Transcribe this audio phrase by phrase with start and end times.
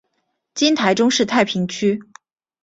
[0.55, 2.01] 今台中市太平区。